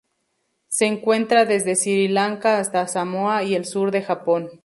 Se 0.67 0.87
encuentra 0.87 1.45
desde 1.45 1.75
Sri 1.75 2.07
Lanka 2.07 2.57
hasta 2.57 2.87
Samoa 2.87 3.43
y 3.43 3.53
el 3.53 3.65
sur 3.65 3.91
del 3.91 4.01
Japón. 4.01 4.49